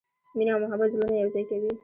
مینه 0.37 0.51
او 0.53 0.59
محبت 0.63 0.89
زړونه 0.93 1.15
یو 1.17 1.29
ځای 1.35 1.43
کوي. 1.49 1.71